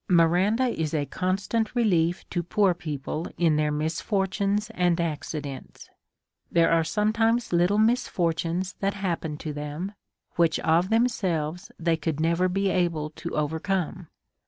I 0.09 0.13
Miranda 0.13 0.65
is 0.67 0.95
a 0.95 1.05
constant 1.05 1.75
relief 1.75 2.27
to 2.31 2.41
poor 2.41 2.73
people 2.73 3.27
in 3.37 3.55
their 3.55 3.71
misfortunes 3.71 4.71
and 4.71 4.99
accidents. 4.99 5.91
There 6.51 6.71
are 6.71 6.83
sometimes 6.83 7.53
lit 7.53 7.67
tle 7.67 7.77
misfortunes 7.77 8.73
that 8.79 8.95
happen 8.95 9.37
to 9.37 9.53
them, 9.53 9.91
which 10.37 10.59
of 10.61 10.89
them 10.89 11.07
selves 11.07 11.71
they 11.77 11.97
could 11.97 12.19
never 12.19 12.49
be 12.49 12.71
able 12.71 13.11
to 13.11 13.35
overcome. 13.37 14.07